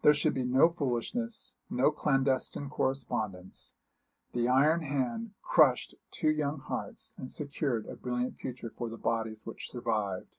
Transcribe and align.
There 0.00 0.14
should 0.14 0.32
be 0.32 0.44
no 0.44 0.70
foolishness, 0.70 1.54
no 1.68 1.90
clandestine 1.90 2.70
correspondence. 2.70 3.74
The 4.32 4.48
iron 4.48 4.80
hand 4.80 5.34
crushed 5.42 5.94
two 6.10 6.30
young 6.30 6.60
hearts, 6.60 7.12
and 7.18 7.30
secured 7.30 7.84
a 7.84 7.94
brilliant 7.94 8.38
future 8.38 8.70
for 8.70 8.88
the 8.88 8.96
bodies 8.96 9.44
which 9.44 9.70
survived. 9.70 10.34